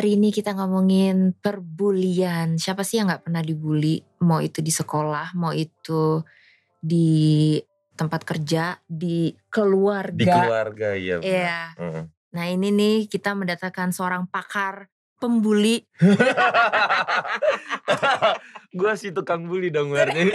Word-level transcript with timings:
Hari 0.00 0.16
ini 0.16 0.32
kita 0.32 0.56
ngomongin 0.56 1.36
perbulian. 1.44 2.56
Siapa 2.56 2.80
sih 2.80 2.96
yang 2.96 3.12
nggak 3.12 3.28
pernah 3.28 3.44
dibully? 3.44 4.00
Mau 4.24 4.40
itu 4.40 4.64
di 4.64 4.72
sekolah, 4.72 5.36
mau 5.36 5.52
itu 5.52 6.24
di 6.80 7.60
tempat 7.92 8.24
kerja, 8.24 8.80
di 8.88 9.28
keluarga. 9.52 10.16
Di 10.16 10.24
keluarga 10.24 10.88
iya. 10.96 11.20
benar. 11.20 11.28
Iya. 11.28 11.60
Mm. 11.76 12.02
Nah 12.32 12.44
ini 12.48 12.68
nih 12.72 12.96
kita 13.12 13.36
mendatangkan 13.36 13.92
seorang 13.92 14.24
pakar 14.24 14.88
pembuli. 15.20 15.84
Gua 18.70 18.94
si 18.94 19.10
tukang 19.10 19.44
bully 19.44 19.66
dong 19.68 19.90
berarti. 19.90 20.30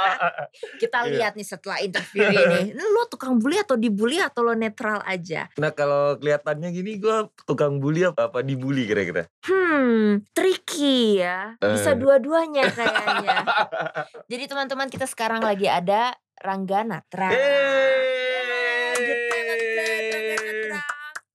Kita 0.80 1.04
Iya. 1.04 1.12
lihat 1.12 1.32
nih 1.34 1.44
setelah 1.44 1.76
interview 1.78 2.24
ini. 2.24 2.72
Ini 2.72 2.84
Lo 2.86 3.04
tukang 3.04 3.36
bully 3.36 3.56
atau 3.56 3.76
dibully 3.76 4.16
atau 4.16 4.40
lo 4.42 4.54
netral 4.54 5.00
aja? 5.02 5.44
nah 5.54 5.68
kalau 5.70 6.16
kelihatannya 6.16 6.68
gini 6.70 6.96
gue 6.96 7.16
tukang 7.44 7.76
bully 7.76 8.06
apa, 8.06 8.26
apa 8.26 8.40
dibully 8.40 8.84
kira-kira? 8.84 9.28
Hmm, 9.42 10.24
tricky 10.30 11.20
ya. 11.20 11.52
Bisa 11.56 11.92
Eh. 11.92 11.96
dua-duanya 11.96 12.64
kayaknya. 12.66 13.36
Jadi 14.32 14.44
teman-teman 14.46 14.88
kita 14.88 15.04
sekarang 15.04 15.40
lagi 15.40 15.66
ada 15.66 16.12
Rangga 16.38 16.80
Natra. 16.82 17.28
Yeay. 17.28 18.96
Getar, 18.96 19.46
Rangga 19.76 20.36
Natra. 20.40 20.80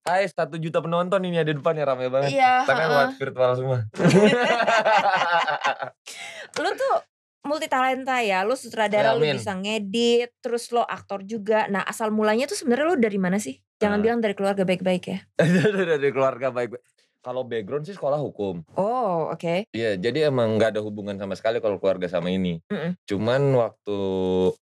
Hai 0.05 0.29
satu 0.29 0.61
juta 0.61 0.85
penonton 0.85 1.17
ini 1.25 1.41
ada 1.41 1.49
depan 1.49 1.73
ya 1.73 1.81
rame 1.89 2.13
banget. 2.13 2.37
Iya. 2.37 2.61
Tapi 2.61 2.81
buat 2.85 3.17
virtual 3.17 3.51
semua. 3.57 3.79
Lu 6.61 6.69
tuh 6.77 6.95
multi 7.41 7.65
talenta 7.65 8.21
ya. 8.21 8.45
Lu 8.45 8.53
sutradara, 8.53 9.13
Ya, 9.13 9.17
lu 9.17 9.25
bisa 9.25 9.57
ngedit, 9.57 10.29
terus 10.45 10.69
lo 10.69 10.85
aktor 10.85 11.25
juga. 11.25 11.65
Nah, 11.73 11.81
asal 11.81 12.13
mulanya 12.13 12.45
tuh 12.45 12.53
sebenarnya 12.53 12.85
lu 12.85 13.01
dari 13.01 13.17
mana 13.17 13.41
sih? 13.41 13.57
Jangan 13.81 13.97
Ah. 13.97 14.03
bilang 14.05 14.19
dari 14.21 14.37
keluarga 14.37 14.61
baik-baik 14.61 15.03
ya. 15.09 15.19
Dari 15.97 16.09
keluarga 16.13 16.53
baik. 16.53 16.77
Kalau 17.25 17.41
background 17.41 17.89
sih 17.89 17.97
sekolah 17.97 18.21
hukum. 18.21 18.61
Oh, 18.77 19.33
oke. 19.33 19.65
Iya, 19.73 19.97
jadi 19.97 20.29
emang 20.29 20.61
nggak 20.61 20.77
ada 20.77 20.81
hubungan 20.85 21.17
sama 21.17 21.33
sekali 21.33 21.57
kalau 21.57 21.81
keluarga 21.81 22.05
sama 22.05 22.29
ini. 22.29 22.61
Mm-mm. 22.69 22.93
Cuman 23.09 23.41
waktu 23.57 23.97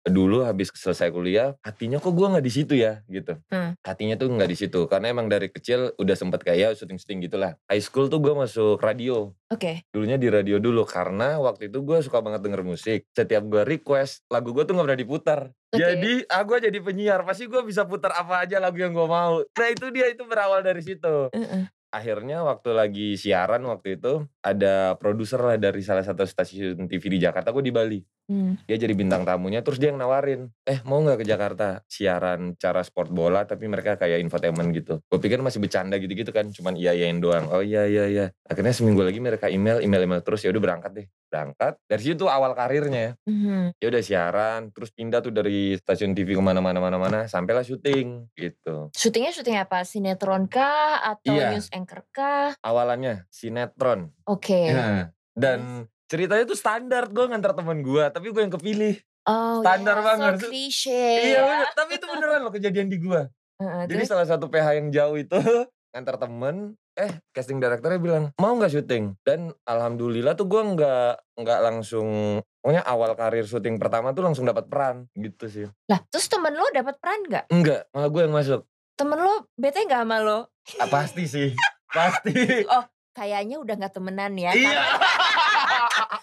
dulu 0.05 0.45
habis 0.45 0.69
selesai 0.69 1.09
kuliah, 1.09 1.57
hatinya 1.65 1.97
kok 1.97 2.13
gua 2.13 2.37
nggak 2.37 2.45
di 2.45 2.53
situ 2.53 2.77
ya, 2.77 3.01
gitu. 3.09 3.33
Hmm. 3.49 3.73
Hatinya 3.81 4.13
tuh 4.13 4.29
nggak 4.29 4.45
di 4.45 4.57
situ, 4.61 4.85
karena 4.85 5.09
emang 5.09 5.25
dari 5.25 5.49
kecil 5.49 5.97
udah 5.97 6.13
sempet 6.13 6.45
kayak 6.45 6.59
ya 6.61 6.69
syuting-syuting 6.77 7.25
gitulah. 7.25 7.57
High 7.65 7.81
school 7.81 8.13
tuh 8.13 8.21
gua 8.21 8.45
masuk 8.45 8.77
radio. 8.77 9.33
Oke. 9.49 9.81
Dulunya 9.89 10.21
di 10.21 10.29
radio 10.29 10.61
dulu, 10.61 10.85
karena 10.85 11.41
waktu 11.41 11.73
itu 11.73 11.81
gua 11.81 12.05
suka 12.05 12.21
banget 12.21 12.45
denger 12.45 12.61
musik. 12.61 13.09
Setiap 13.09 13.41
gua 13.49 13.65
request, 13.65 14.21
lagu 14.29 14.53
gua 14.53 14.69
tuh 14.69 14.77
nggak 14.77 14.85
pernah 14.85 15.01
diputar. 15.01 15.39
Oke. 15.73 15.81
Jadi, 15.81 16.29
ah 16.29 16.45
gua 16.45 16.61
jadi 16.61 16.77
penyiar, 16.77 17.25
pasti 17.25 17.49
gua 17.49 17.65
bisa 17.65 17.89
putar 17.89 18.13
apa 18.13 18.45
aja 18.45 18.61
lagu 18.61 18.77
yang 18.77 18.93
gua 18.93 19.09
mau. 19.09 19.33
Nah 19.41 19.67
itu 19.73 19.89
dia, 19.89 20.13
itu 20.13 20.21
berawal 20.29 20.61
dari 20.61 20.85
situ 20.85 21.33
Heeh. 21.33 21.80
Akhirnya 21.91 22.41
waktu 22.47 22.69
lagi 22.71 23.07
siaran 23.19 23.67
waktu 23.67 23.99
itu 23.99 24.25
ada 24.41 24.93
produser 24.95 25.37
lah 25.39 25.55
dari 25.55 25.79
salah 25.79 26.01
satu 26.01 26.25
stasiun 26.25 26.85
TV 26.85 27.03
di 27.07 27.19
Jakarta 27.19 27.49
gue 27.49 27.61
di 27.61 27.71
Bali 27.71 28.01
Hmm. 28.31 28.55
dia 28.63 28.79
jadi 28.79 28.95
bintang 28.95 29.27
tamunya 29.27 29.59
terus 29.59 29.75
dia 29.75 29.91
yang 29.91 29.99
nawarin 29.99 30.47
eh 30.63 30.79
mau 30.85 31.03
nggak 31.03 31.19
ke 31.19 31.25
Jakarta 31.25 31.83
siaran 31.83 32.55
cara 32.55 32.79
sport 32.79 33.11
bola 33.11 33.43
tapi 33.43 33.67
mereka 33.67 33.99
kayak 33.99 34.23
infotainment 34.23 34.71
gitu 34.71 35.03
gue 35.03 35.19
pikir 35.19 35.43
masih 35.43 35.59
bercanda 35.59 35.99
gitu-gitu 35.99 36.31
kan 36.31 36.47
cuman 36.47 36.79
iya 36.79 36.95
iyain 36.95 37.19
doang 37.19 37.51
oh 37.51 37.59
iya 37.59 37.83
iya 37.83 38.07
iya 38.07 38.25
akhirnya 38.41 38.71
seminggu 38.71 39.03
lagi 39.03 39.19
mereka 39.19 39.51
email 39.51 39.83
email 39.83 40.05
email 40.05 40.21
terus 40.21 40.39
ya 40.41 40.49
udah 40.49 40.63
berangkat 40.63 40.91
deh 40.93 41.07
berangkat 41.27 41.75
dari 41.83 42.03
situ 42.05 42.23
awal 42.25 42.55
karirnya 42.55 43.19
Mhm. 43.27 43.75
ya 43.75 43.87
udah 43.89 44.01
siaran 44.01 44.61
terus 44.71 44.91
pindah 44.91 45.19
tuh 45.19 45.33
dari 45.33 45.75
stasiun 45.75 46.13
TV 46.13 46.31
ke 46.31 46.41
mana-mana 46.41 46.79
mana-mana 46.79 47.27
sampailah 47.27 47.63
syuting 47.63 48.31
gitu 48.31 48.93
Syutingnya 48.93 49.31
syuting 49.33 49.57
apa? 49.57 49.83
Sinetron 49.83 50.47
kah 50.47 51.03
atau 51.05 51.35
Iya. 51.35 51.51
news 51.51 51.67
anchor 51.69 52.05
kah? 52.09 52.55
awalannya 52.61 53.27
sinetron 53.27 54.13
Oke. 54.31 54.71
Ya, 54.71 55.11
dan 55.35 55.91
ceritanya 56.07 56.47
tuh 56.47 56.55
standar 56.55 57.11
gue 57.11 57.25
ngantar 57.27 57.51
temen 57.51 57.83
gue, 57.83 58.03
tapi 58.07 58.31
gue 58.31 58.41
yang 58.43 58.55
kepilih. 58.55 58.95
Oh, 59.27 59.61
Standar 59.61 60.01
yeah, 60.01 60.07
banget. 60.07 60.33
So 60.39 60.49
cliche. 60.49 61.05
Iya 61.21 61.37
ya. 61.37 61.41
bener, 61.45 61.69
tapi 61.77 61.91
itu 61.99 62.05
beneran 62.09 62.41
loh 62.41 62.53
kejadian 62.53 62.87
di 62.89 62.97
gue. 62.97 63.21
Heeh, 63.61 63.83
Jadi 63.85 64.01
terus? 64.01 64.09
salah 64.09 64.25
satu 64.25 64.49
PH 64.49 64.67
yang 64.81 64.87
jauh 64.89 65.15
itu 65.19 65.37
ngantar 65.93 66.17
temen, 66.17 66.73
eh 66.97 67.21
casting 67.29 67.61
directornya 67.61 68.01
bilang 68.01 68.23
mau 68.41 68.57
nggak 68.57 68.73
syuting? 68.73 69.13
Dan 69.21 69.53
alhamdulillah 69.69 70.33
tuh 70.33 70.49
gue 70.49 70.61
nggak 70.73 71.37
nggak 71.37 71.59
langsung, 71.61 72.41
pokoknya 72.65 72.81
awal 72.81 73.13
karir 73.13 73.45
syuting 73.45 73.77
pertama 73.77 74.09
tuh 74.17 74.25
langsung 74.25 74.49
dapat 74.49 74.65
peran 74.65 75.05
gitu 75.13 75.45
sih. 75.45 75.67
Lah, 75.85 76.01
terus 76.09 76.25
temen 76.25 76.57
lo 76.57 76.65
dapat 76.73 76.97
peran 76.97 77.21
nggak? 77.29 77.45
Enggak, 77.53 77.85
malah 77.93 78.09
gue 78.09 78.21
yang 78.25 78.33
masuk. 78.33 78.61
Temen 78.97 79.19
lo 79.21 79.45
bete 79.53 79.85
nggak 79.85 80.01
sama 80.01 80.17
lo? 80.25 80.39
Ah, 80.81 80.89
pasti 80.89 81.29
sih, 81.29 81.53
pasti. 81.93 82.33
Kayaknya 83.11 83.59
udah 83.59 83.75
nggak 83.75 83.93
temenan 83.93 84.33
ya. 84.33 84.51
Iya. 84.55 84.71
Karena, 84.71 84.83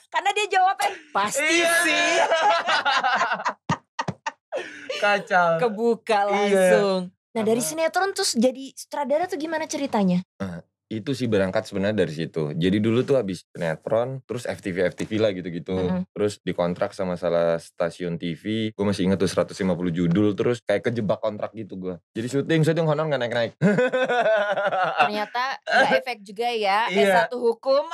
karena 0.12 0.30
dia 0.32 0.46
jawabnya 0.48 0.90
pasti 1.12 1.44
Iya. 1.44 1.72
sih. 1.84 2.08
Kacau. 4.98 5.50
Kebuka 5.60 6.18
Iya. 6.18 6.32
langsung. 6.32 7.00
Nah 7.36 7.42
dari 7.44 7.60
sinetron 7.60 8.10
terus 8.10 8.34
jadi 8.34 8.72
sutradara 8.74 9.28
tuh 9.28 9.38
gimana 9.38 9.68
ceritanya? 9.68 10.24
Itu 10.88 11.12
sih 11.12 11.28
berangkat 11.28 11.68
sebenarnya 11.68 12.08
dari 12.08 12.14
situ. 12.16 12.56
Jadi 12.56 12.80
dulu 12.80 13.04
tuh 13.04 13.20
habis 13.20 13.44
sinetron, 13.52 14.24
terus 14.24 14.48
FTV 14.48 14.88
FTV 14.96 15.10
lah 15.20 15.30
gitu-gitu. 15.36 15.76
Mm-mm. 15.76 16.02
Terus 16.16 16.40
dikontrak 16.40 16.96
sama 16.96 17.20
salah 17.20 17.60
stasiun 17.60 18.16
TV. 18.16 18.72
Gue 18.72 18.84
masih 18.88 19.04
inget 19.04 19.20
tuh 19.20 19.28
150 19.28 19.68
judul 19.92 20.32
terus 20.32 20.64
kayak 20.64 20.88
kejebak 20.88 21.20
kontrak 21.20 21.52
gitu 21.52 21.76
gue. 21.76 21.94
Jadi 22.16 22.26
syuting 22.32 22.60
syuting 22.64 22.88
honor 22.88 23.04
nggak 23.04 23.20
naik-naik. 23.20 23.52
Ternyata 25.04 25.60
nggak 25.60 25.92
efek 26.00 26.18
juga 26.24 26.48
ya. 26.56 26.88
Iya. 26.88 27.28
S1 27.28 27.36
hukum. 27.36 27.84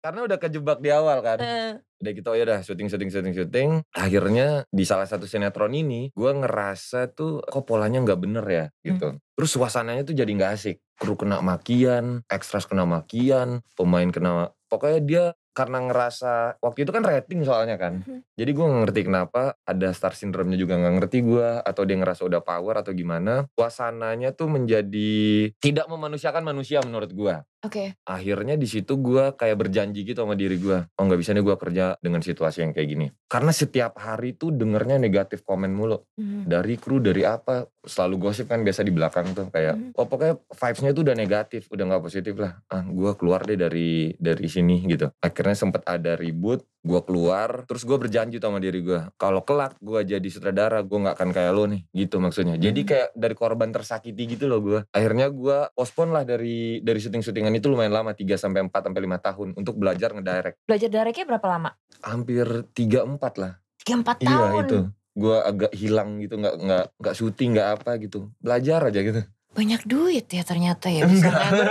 Karena 0.00 0.24
udah 0.24 0.38
kejebak 0.40 0.80
di 0.80 0.88
awal 0.88 1.20
kan. 1.20 1.38
Eh, 1.40 1.72
Udah 2.00 2.12
gitu 2.16 2.32
ya 2.32 2.44
udah 2.48 2.60
syuting 2.64 2.88
syuting 2.88 3.10
syuting 3.12 3.34
syuting. 3.36 3.70
Akhirnya 3.92 4.64
di 4.72 4.84
salah 4.88 5.04
satu 5.04 5.28
sinetron 5.28 5.76
ini 5.76 6.08
gue 6.16 6.32
ngerasa 6.32 7.12
tuh 7.12 7.44
kok 7.44 7.68
polanya 7.68 8.00
nggak 8.00 8.20
bener 8.20 8.44
ya 8.48 8.64
gitu. 8.80 9.20
Terus 9.36 9.50
suasananya 9.52 10.08
tuh 10.08 10.16
jadi 10.16 10.32
nggak 10.32 10.52
asik. 10.56 10.80
Kru 10.96 11.20
kena 11.20 11.44
makian, 11.44 12.24
ekstras 12.32 12.64
kena 12.64 12.88
makian, 12.88 13.60
pemain 13.76 14.08
kena 14.08 14.56
pokoknya 14.72 15.00
dia 15.04 15.24
karena 15.60 15.78
ngerasa 15.84 16.56
waktu 16.58 16.78
itu 16.82 16.90
kan 16.90 17.04
rating 17.04 17.44
soalnya 17.44 17.76
kan. 17.76 18.00
Mhm. 18.00 18.24
Jadi 18.32 18.50
gue 18.50 18.66
ngerti 18.80 19.00
kenapa 19.04 19.60
ada 19.60 19.92
star 19.92 20.16
syndrome-nya 20.16 20.56
juga 20.56 20.80
gak 20.80 20.94
ngerti 20.96 21.18
gue 21.20 21.48
atau 21.60 21.82
dia 21.84 22.00
ngerasa 22.00 22.24
udah 22.24 22.40
power 22.40 22.80
atau 22.80 22.92
gimana. 22.92 23.44
Suasananya 23.52 24.32
tuh 24.32 24.48
menjadi 24.48 25.12
tidak 25.60 25.86
memanusiakan 25.86 26.40
manusia 26.42 26.80
menurut 26.80 27.12
gue 27.12 27.36
Oke. 27.60 27.92
akhirnya 28.08 28.56
di 28.56 28.64
situ 28.64 28.96
gue 28.96 29.36
kayak 29.36 29.56
berjanji 29.60 30.00
gitu 30.00 30.24
sama 30.24 30.32
diri 30.32 30.56
gue 30.56 30.80
oh 30.80 31.02
nggak 31.04 31.20
bisa 31.20 31.36
nih 31.36 31.44
gue 31.44 31.56
kerja 31.60 31.92
dengan 32.00 32.24
situasi 32.24 32.64
yang 32.64 32.72
kayak 32.72 32.88
gini 32.88 33.06
karena 33.28 33.52
setiap 33.52 34.00
hari 34.00 34.32
tuh 34.32 34.48
dengernya 34.48 34.96
negatif 34.96 35.44
komen 35.44 35.68
mulu 35.68 36.00
Mhm. 36.16 36.48
dari 36.48 36.80
kru 36.80 37.04
dari 37.04 37.20
apa 37.20 37.68
selalu 37.84 38.16
gosip 38.16 38.48
kan 38.48 38.64
biasa 38.64 38.80
di 38.80 38.92
belakang 38.92 39.36
tuh 39.36 39.52
kayak 39.52 39.76
Mhm. 39.76 39.92
oh 39.92 40.08
pokoknya 40.08 40.40
vibesnya 40.48 40.92
tuh 40.96 41.04
udah 41.04 41.16
negatif 41.16 41.62
udah 41.68 41.84
nggak 41.84 42.02
positif 42.02 42.34
lah 42.40 42.52
ah 42.64 42.80
gue 42.80 43.12
keluar 43.20 43.44
deh 43.44 43.60
dari 43.60 44.16
dari 44.16 44.46
sini 44.48 44.80
gitu 44.88 45.12
akhirnya 45.20 45.49
sempet 45.52 45.82
ada 45.84 46.12
ribut 46.12 46.60
gue 46.80 47.00
keluar 47.00 47.64
terus 47.64 47.82
gue 47.82 47.94
berjanji 47.94 48.36
sama 48.36 48.56
diri 48.56 48.80
gue 48.80 49.12
kalau 49.14 49.40
kelak 49.40 49.76
gue 49.76 50.00
jadi 50.02 50.24
sutradara 50.24 50.80
gue 50.80 50.98
nggak 50.98 51.12
akan 51.12 51.30
kayak 51.30 51.52
lo 51.52 51.64
nih 51.64 51.84
gitu 51.90 52.16
maksudnya 52.16 52.56
jadi 52.56 52.74
Mhm. 52.74 52.86
kayak 52.86 53.08
dari 53.14 53.34
korban 53.34 53.68
tersakiti 53.68 54.22
gitu 54.28 54.44
loh 54.44 54.58
gue 54.58 54.80
akhirnya 54.88 55.28
gue 55.28 55.68
postpone 55.70 56.10
lah 56.10 56.22
dari 56.22 56.56
dari 56.78 56.96
syuting 56.96 57.20
syutingan 57.20 57.52
itu 57.52 57.66
lumayan 57.66 57.92
lama 57.92 58.10
3 58.10 58.24
sampai 58.34 58.62
4 58.62 58.72
sampai 58.82 59.00
5 59.02 59.18
tahun 59.20 59.48
untuk 59.54 59.74
belajar 59.74 60.10
ngedirect 60.10 60.56
Belajar 60.62 60.88
directnya 60.88 61.24
berapa 61.26 61.46
lama? 61.48 61.70
hampir 62.00 62.46
3 62.70 63.04
4 63.04 63.20
lah 63.36 63.52
3-4 63.78 64.16
iya 64.18 64.28
tahun. 64.30 64.62
itu 64.62 64.78
gue 65.12 65.36
agak 65.38 65.72
hilang 65.72 66.16
gitu 66.18 66.34
nggak 66.34 66.54
nggak 66.56 66.84
nggak 66.96 67.14
syuting 67.14 67.50
nggak 67.52 67.68
apa 67.76 67.90
gitu 67.98 68.18
belajar 68.36 68.80
aja 68.84 69.00
gitu 69.00 69.22
Banyak 69.50 69.82
duit 69.82 70.26
ya 70.26 70.40
ternyata 70.40 70.86
ya. 70.86 71.02
bisa 71.04 71.26
Enggak. 71.26 71.42
nganggur. 71.42 71.66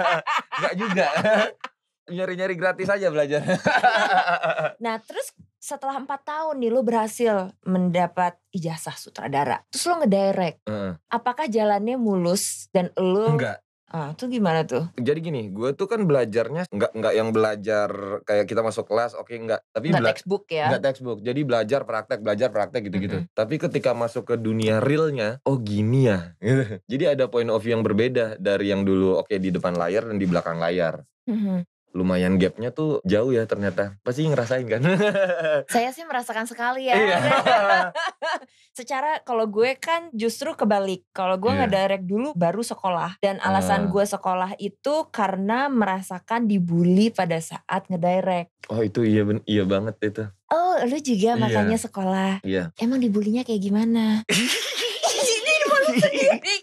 nggak 0.60 0.74
juga 0.76 1.06
nyari-nyari 2.06 2.54
gratis 2.54 2.86
aja 2.86 3.08
belajar 3.08 3.40
nah 4.84 5.00
terus 5.00 5.32
setelah 5.56 5.96
4 5.96 6.08
tahun 6.20 6.54
nih 6.60 6.70
lo 6.70 6.84
berhasil 6.84 7.48
mendapat 7.64 8.36
ijazah 8.52 9.00
sutradara. 9.00 9.64
Terus 9.72 9.88
lo 9.88 9.96
ngedirect. 9.96 10.60
Heeh. 10.68 10.92
Apakah 11.08 11.48
jalannya 11.48 11.96
mulus 11.96 12.68
dan 12.68 12.92
lo 13.00 13.32
enggak 13.32 13.64
ah 13.86 14.10
tuh 14.10 14.26
gimana 14.26 14.66
tuh? 14.66 14.90
jadi 14.98 15.22
gini 15.22 15.54
gue 15.54 15.70
tuh 15.70 15.86
kan 15.86 16.02
belajarnya 16.02 16.66
nggak 16.66 16.92
nggak 16.98 17.14
yang 17.14 17.30
belajar 17.30 17.88
kayak 18.26 18.50
kita 18.50 18.58
masuk 18.58 18.90
kelas 18.90 19.14
oke 19.14 19.30
nggak 19.30 19.62
tapi 19.70 19.86
Nggak 19.88 20.02
textbook 20.10 20.44
ya? 20.50 20.66
nggak 20.66 20.82
textbook 20.82 21.18
jadi 21.22 21.40
belajar 21.46 21.80
praktek 21.86 22.18
belajar 22.18 22.48
praktek 22.50 22.90
gitu-gitu 22.90 23.22
Mm-mm. 23.22 23.30
tapi 23.32 23.54
ketika 23.54 23.94
masuk 23.94 24.26
ke 24.26 24.34
dunia 24.34 24.82
realnya 24.82 25.38
oh 25.46 25.62
gini 25.62 26.10
ya 26.10 26.34
jadi 26.90 27.14
ada 27.14 27.30
point 27.30 27.46
of 27.46 27.62
view 27.62 27.70
yang 27.70 27.86
berbeda 27.86 28.34
dari 28.36 28.74
yang 28.74 28.82
dulu 28.82 29.14
oke 29.14 29.30
di 29.30 29.54
depan 29.54 29.78
layar 29.78 30.10
dan 30.10 30.18
di 30.18 30.26
belakang 30.26 30.58
layar 30.58 30.98
Mhm. 31.24 31.64
Lumayan 31.94 32.36
gapnya 32.36 32.68
tuh 32.68 32.98
jauh 33.02 33.30
ya 33.30 33.46
ternyata. 33.46 33.94
Pasti 34.02 34.26
ngerasain 34.26 34.66
kan? 34.66 34.82
Saya 35.74 35.88
sih 35.88 36.02
merasakan 36.02 36.44
sekali 36.44 36.86
ya. 36.86 36.94
Iya. 36.94 37.18
Secara 38.76 39.22
kalau 39.22 39.46
gue 39.46 39.78
kan 39.78 40.10
justru 40.10 40.52
kebalik. 40.52 41.06
Kalau 41.10 41.38
gue 41.38 41.48
Iya. 41.48 41.64
ngedirect 41.64 42.04
dulu 42.04 42.34
baru 42.34 42.60
sekolah. 42.60 43.22
Dan 43.22 43.38
alasan 43.38 43.86
Ah. 43.86 43.88
gue 43.88 44.04
sekolah 44.04 44.50
itu 44.58 44.94
karena 45.08 45.66
merasakan 45.68 46.44
dibully 46.44 47.08
pada 47.08 47.38
saat 47.38 47.86
ngedirect. 47.86 48.50
oh 48.66 48.80
itu 48.80 49.04
iya 49.04 49.22
ben- 49.22 49.44
iya 49.44 49.62
banget 49.62 49.94
itu. 50.02 50.24
Oh 50.48 50.74
lu 50.82 50.98
juga 50.98 51.30
Iya. 51.30 51.38
makanya 51.38 51.78
sekolah. 51.78 52.42
Iya. 52.42 52.74
Emang 52.74 52.98
dibulinya 52.98 53.40
kayak 53.40 53.60
gimana? 53.60 54.24
Ini 55.14 55.54
sendiri. 55.94 56.56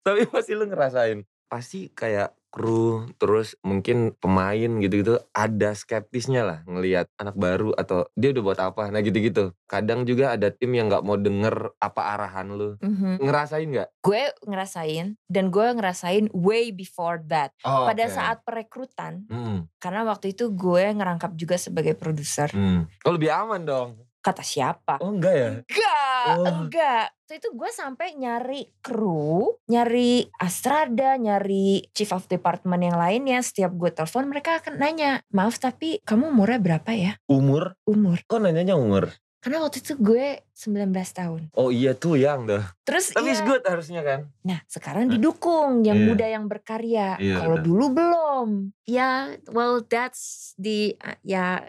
Tapi 0.00 0.20
pasti 0.28 0.52
lu 0.52 0.64
ngerasain. 0.64 1.24
Pasti 1.46 1.88
kayak 1.88 2.32
kru 2.48 3.10
terus 3.18 3.58
mungkin 3.66 4.14
pemain 4.14 4.70
gitu-gitu 4.78 5.18
ada 5.34 5.74
skeptisnya 5.74 6.46
lah 6.46 6.58
ngelihat 6.62 7.10
anak 7.18 7.34
baru 7.34 7.74
atau 7.74 8.06
dia 8.14 8.30
udah 8.30 8.42
buat 8.46 8.60
apa 8.62 8.94
nah 8.94 9.02
gitu-gitu 9.02 9.50
kadang 9.66 10.06
juga 10.06 10.30
ada 10.30 10.54
tim 10.54 10.70
yang 10.70 10.86
nggak 10.86 11.02
mau 11.02 11.18
denger 11.18 11.74
apa 11.76 12.14
arahan 12.14 12.54
lu 12.54 12.78
Mhm. 12.78 13.18
ngerasain 13.18 13.66
nggak 13.66 13.90
Gue 13.98 14.22
ngerasain 14.46 15.18
dan 15.26 15.50
gue 15.50 15.66
ngerasain 15.66 16.30
way 16.30 16.70
before 16.70 17.18
that. 17.26 17.50
oh, 17.60 17.90
Pada 17.90 18.06
oke. 18.06 18.14
saat 18.14 18.38
perekrutan, 18.46 19.26
Hmm, 19.26 19.66
karena 19.76 20.06
waktu 20.06 20.30
itu 20.30 20.54
gue 20.54 20.94
ngerangkap 20.94 21.34
juga 21.34 21.58
sebagai 21.58 21.98
produser. 21.98 22.54
hmm. 22.54 22.86
oh 23.02 23.12
lebih 23.12 23.34
aman 23.34 23.66
dong 23.66 23.90
Kata 24.24 24.40
siapa? 24.40 24.96
oh 24.98 25.12
enggak 25.12 25.34
ya 25.34 25.50
Enggak, 25.60 26.24
Oh. 26.24 26.44
enggak. 26.48 27.12
Waktu 27.14 27.34
itu 27.36 27.48
gue 27.52 27.70
sampai 27.70 28.08
nyari 28.14 28.60
kru, 28.80 29.60
nyari 29.66 30.24
Astrada, 30.34 31.16
nyari 31.16 31.84
chief 31.90 32.08
of 32.10 32.24
department 32.26 32.80
yang 32.80 32.96
lainnya. 32.96 33.38
Setiap 33.38 33.68
gue 33.70 33.90
telepon 33.90 34.24
mereka 34.26 34.56
akan 34.56 34.76
nanya, 34.76 35.20
maaf 35.28 35.56
tapi 35.58 36.00
kamu 36.00 36.30
umurnya 36.30 36.56
berapa 36.58 36.90
ya? 36.90 37.12
umur 37.26 37.76
Umur. 37.82 38.20
kok 38.22 38.40
nanyanya 38.40 38.72
umur 38.74 39.12
Karena 39.36 39.60
waktu 39.60 39.76
itu 39.78 39.92
gue 39.94 40.40
19 40.50 40.88
tahun. 41.10 41.42
oh 41.52 41.68
iya 41.68 41.92
tuh 41.92 42.16
yang 42.16 42.44
dah 42.44 42.64
Terus 42.80 43.12
tapi 43.12 43.28
iya, 43.30 43.44
good 43.44 43.60
harusnya 43.62 44.00
kan 44.00 44.20
nah 44.40 44.64
sekarang 44.64 45.08
didukung 45.10 45.84
yang 45.84 46.00
Iya. 46.00 46.06
muda 46.06 46.26
yang 46.26 46.44
berkarya. 46.46 47.20
Iya, 47.20 47.36
Kalau 47.38 47.56
dulu 47.58 47.84
belum. 47.90 48.48
Ya, 48.84 49.10
well 49.48 49.80
that's 49.82 50.52
the, 50.56 50.96
ya 51.20 51.60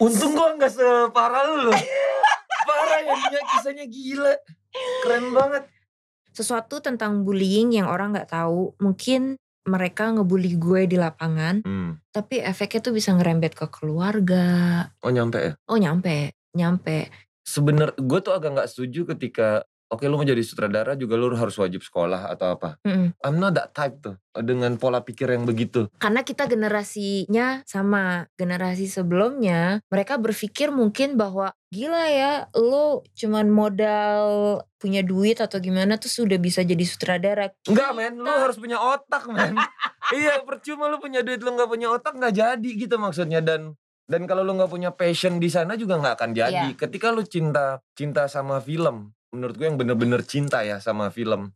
untung 0.00 0.32
gua 0.32 0.56
nggak 0.56 0.72
separah 0.72 1.42
lu 1.46 1.56
loh 1.70 1.80
parah 2.68 3.00
ya 3.04 3.14
dia 3.28 3.42
kisahnya 3.54 3.84
gila 3.86 4.34
keren 5.04 5.30
banget 5.36 5.64
sesuatu 6.30 6.78
tentang 6.78 7.26
bullying 7.26 7.74
yang 7.74 7.90
orang 7.90 8.14
nggak 8.14 8.30
tahu. 8.30 8.74
Mungkin 8.78 9.36
mereka 9.68 10.08
ngebully 10.08 10.56
gue 10.56 10.88
di 10.88 10.96
lapangan, 10.96 11.60
hmm. 11.62 12.10
tapi 12.10 12.40
efeknya 12.40 12.80
tuh 12.90 12.94
bisa 12.96 13.12
ngerembet 13.12 13.52
ke 13.52 13.68
keluarga. 13.68 14.88
oh 15.04 15.12
nyampe 15.12 15.38
ya 15.38 15.52
Oh 15.68 15.76
nyampe, 15.76 16.32
nyampe. 16.56 17.12
sebener 17.44 17.92
gue 17.98 18.20
tuh 18.22 18.32
agak 18.32 18.56
nggak 18.56 18.70
setuju 18.70 19.10
ketika 19.16 19.66
oke 19.90 20.06
lu 20.06 20.16
mau 20.16 20.24
jadi 20.24 20.40
sutradara 20.40 20.94
juga 20.94 21.18
lu 21.18 21.34
harus 21.34 21.54
wajib 21.54 21.82
sekolah 21.82 22.30
atau 22.30 22.54
apa 22.54 22.78
Mm-mm. 22.86 23.10
I'm 23.20 23.36
not 23.36 23.52
that 23.54 23.74
type 23.74 23.98
tuh 23.98 24.14
dengan 24.40 24.78
pola 24.78 25.02
pikir 25.02 25.26
yang 25.28 25.42
begitu 25.42 25.90
Karena 25.98 26.22
kita 26.22 26.46
generasinya 26.46 27.66
sama 27.66 28.30
generasi 28.38 28.86
sebelumnya, 28.86 29.82
mereka 29.90 30.16
berpikir 30.16 30.70
mungkin 30.70 31.18
bahwa 31.18 31.50
gila 31.68 32.06
ya, 32.06 32.32
lo 32.54 33.02
cuman 33.12 33.50
modal 33.50 34.22
punya 34.78 35.02
duit 35.02 35.42
atau 35.42 35.58
gimana 35.58 35.98
tuh 35.98 36.08
sudah 36.08 36.38
bisa 36.38 36.62
jadi 36.62 36.80
sutradara. 36.82 37.50
enggak 37.66 37.90
men 37.92 38.14
lu 38.16 38.30
harus 38.30 38.56
punya 38.56 38.78
otak 38.78 39.26
men 39.26 39.58
iya 40.16 40.38
percuma 40.40 40.86
lu 40.86 40.96
punya 40.96 41.20
duit 41.20 41.42
lu 41.42 41.50
nggak 41.50 41.68
punya 41.68 41.90
otak 41.90 42.14
nggak 42.14 42.32
jadi 42.32 42.70
gitu 42.70 42.96
maksudnya 42.96 43.42
dan 43.42 43.74
dan 44.06 44.26
kalau 44.26 44.42
lu 44.42 44.54
nggak 44.54 44.70
punya 44.70 44.90
passion 44.90 45.38
di 45.38 45.46
sana 45.46 45.74
juga 45.74 45.98
nggak 45.98 46.14
akan 46.16 46.30
jadi 46.32 46.66
Iya. 46.72 46.78
ketika 46.78 47.10
lu 47.10 47.22
cinta 47.22 47.78
cinta 47.92 48.24
sama 48.26 48.58
film 48.58 49.12
menurut 49.34 49.54
gue 49.58 49.66
yang 49.66 49.78
bener-bener 49.78 50.22
cinta 50.26 50.62
ya 50.62 50.78
sama 50.82 51.10
film. 51.10 51.54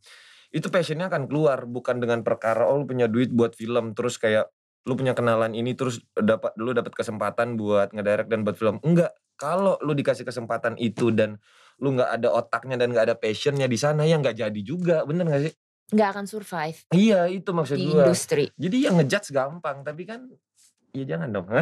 Itu 0.51 0.71
passionnya 0.71 1.11
akan 1.11 1.27
keluar 1.27 1.67
bukan 1.67 1.99
dengan 1.99 2.23
perkara 2.23 2.67
oh 2.67 2.79
lu 2.79 2.85
punya 2.87 3.11
duit 3.11 3.31
buat 3.31 3.55
film 3.55 3.91
terus 3.91 4.15
kayak 4.15 4.47
lu 4.85 4.93
punya 4.95 5.17
kenalan 5.17 5.51
ini 5.57 5.73
terus 5.73 5.99
dapat 6.13 6.53
lu 6.61 6.71
dapat 6.71 6.93
kesempatan 6.93 7.59
buat 7.59 7.91
ngedirect 7.91 8.29
dan 8.31 8.47
buat 8.47 8.55
film. 8.55 8.79
Enggak. 8.81 9.11
Kalau 9.35 9.75
lu 9.83 9.91
dikasih 9.91 10.23
kesempatan 10.23 10.79
itu 10.79 11.11
dan 11.11 11.35
lu 11.83 11.91
nggak 11.91 12.07
ada 12.07 12.31
otaknya 12.31 12.79
dan 12.79 12.95
nggak 12.95 13.11
ada 13.11 13.15
passionnya 13.19 13.67
di 13.67 13.75
sana 13.75 14.07
ya 14.07 14.15
nggak 14.15 14.39
jadi 14.39 14.61
juga. 14.63 15.03
Bener 15.03 15.27
gak 15.27 15.43
sih? 15.51 15.53
Nggak 15.93 16.09
akan 16.17 16.25
survive 16.25 16.77
iya 16.97 17.29
itu 17.29 17.45
maksud 17.53 17.77
di 17.77 17.93
gua. 17.93 18.09
industri. 18.09 18.49
jadi 18.57 18.89
yang 18.89 18.97
ngejudge 18.97 19.29
gampang 19.29 19.85
tapi 19.85 20.09
kan 20.09 20.25
ya 20.95 21.05
jangan 21.07 21.29
dong 21.29 21.47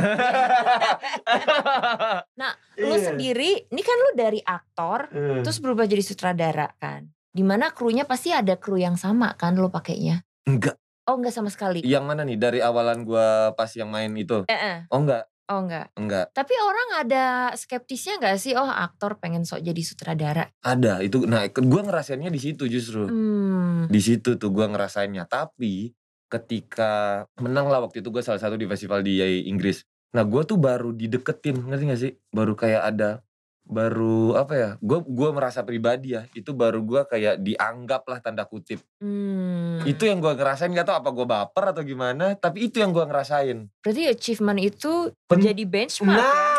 Nah, 2.34 2.52
Lu 2.76 2.96
sendiri, 2.96 3.68
ini 3.68 3.82
kan 3.82 3.98
lu 4.00 4.12
dari 4.16 4.40
aktor, 4.40 5.08
Hmm. 5.08 5.42
terus 5.42 5.58
berubah 5.58 5.86
jadi 5.86 6.02
sutradara 6.02 6.74
kan. 6.76 7.06
Di 7.28 7.42
mana 7.42 7.70
krunya 7.70 8.04
pasti 8.04 8.30
ada 8.30 8.56
kru 8.56 8.76
yang 8.76 8.94
sama 8.96 9.34
kan 9.34 9.56
lo 9.56 9.68
pakainya. 9.68 10.22
enggak 10.44 10.76
Oh 11.04 11.16
enggak 11.16 11.32
sama 11.32 11.48
sekali. 11.48 11.82
yang 11.82 12.04
mana 12.04 12.22
nih 12.22 12.36
dari 12.36 12.60
awalan 12.60 13.04
gua 13.04 13.28
pas 13.52 13.70
yang 13.72 13.88
main 13.88 14.12
itu 14.14 14.44
Eh, 14.46 14.54
eh. 14.54 14.78
oh 14.88 15.00
enggak 15.00 15.28
Oh 15.46 15.60
enggak. 15.60 15.92
enggak 15.94 16.32
Tapi 16.32 16.54
orang 16.56 16.90
ada 16.98 17.24
skeptisnya 17.54 18.16
enggak 18.16 18.38
sih? 18.38 18.54
Oh 18.54 18.64
aktor 18.64 19.18
pengen 19.18 19.44
sok 19.44 19.60
jadi 19.62 19.82
sutradara. 19.82 20.48
ada 20.62 21.00
itu 21.00 21.24
nah 21.24 21.44
gue 21.46 21.62
ngerasainnya 21.82 22.28
di 22.28 22.40
situ 22.40 22.64
justru 22.66 23.04
Hmm. 23.04 23.88
di 23.88 24.00
situ 24.00 24.36
tuh 24.36 24.50
gue 24.50 24.66
ngerasainnya 24.66 25.24
tapi 25.26 25.92
ketika 26.34 26.92
menang 27.38 27.70
lah 27.70 27.78
waktu 27.80 28.02
itu 28.02 28.10
gue 28.10 28.20
salah 28.20 28.42
satu 28.42 28.58
di 28.58 28.66
festival 28.66 29.00
di 29.00 29.22
Inggris 29.46 29.86
nah 30.10 30.22
gue 30.22 30.42
tuh 30.42 30.58
baru 30.58 30.90
dideketin 30.90 31.62
ngerti 31.64 31.84
gak 31.86 32.02
sih 32.02 32.14
baru 32.30 32.54
kayak 32.54 32.84
ada 32.84 33.22
baru 33.64 34.36
apa 34.36 34.54
ya 34.54 34.70
gue 34.76 35.00
gua 35.08 35.32
merasa 35.32 35.64
pribadi 35.64 36.12
ya 36.12 36.28
itu 36.34 36.52
baru 36.52 36.84
gue 36.84 37.02
kayak 37.08 37.40
dianggap 37.40 38.04
lah 38.06 38.20
tanda 38.20 38.44
kutip 38.44 38.84
Hmm. 39.00 39.84
itu 39.84 40.04
yang 40.04 40.20
gue 40.20 40.32
ngerasain 40.32 40.68
gak 40.70 40.84
tau 40.86 40.96
apa 40.96 41.10
gue 41.10 41.24
baper 41.24 41.64
atau 41.72 41.82
gimana 41.82 42.36
tapi 42.36 42.68
itu 42.68 42.80
yang 42.80 42.92
gue 42.92 43.04
ngerasain 43.04 43.68
Berarti 43.80 44.04
achievement 44.08 44.60
itu 44.60 45.12
Pen- 45.28 45.44
jadi 45.44 45.64
benchmark 45.64 46.20
ya? 46.20 46.53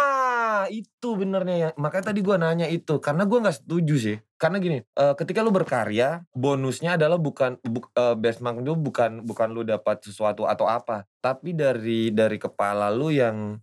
Itu 0.74 1.14
benernya 1.14 1.56
ya. 1.56 1.68
Makanya 1.78 2.10
tadi 2.10 2.20
gua 2.26 2.34
nanya 2.34 2.66
itu 2.66 2.98
karena 2.98 3.22
gua 3.30 3.46
nggak 3.46 3.58
setuju 3.62 3.94
sih. 3.94 4.16
Karena 4.34 4.58
gini, 4.58 4.78
eh, 4.82 5.14
ketika 5.14 5.38
lu 5.46 5.54
berkarya, 5.54 6.26
bonusnya 6.34 6.98
adalah 6.98 7.14
bukan 7.14 7.62
buk, 7.62 7.94
eh, 7.94 8.16
benchmark 8.18 8.58
itu 8.58 8.74
bukan 8.74 9.10
bukan 9.22 9.48
lu 9.54 9.62
dapat 9.62 10.02
sesuatu 10.02 10.50
atau 10.50 10.66
apa, 10.66 11.06
tapi 11.22 11.54
dari 11.54 12.10
dari 12.10 12.36
kepala 12.42 12.90
lu 12.90 13.14
yang 13.14 13.62